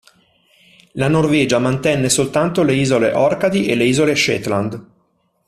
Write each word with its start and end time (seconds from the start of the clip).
La 0.93 1.07
Norvegia 1.07 1.59
mantenne 1.59 2.09
soltanto 2.09 2.63
le 2.63 2.73
isole 2.73 3.13
Orcadi 3.13 3.67
e 3.67 3.75
le 3.75 3.83
Isole 3.83 4.15
Shetland. 4.15 4.85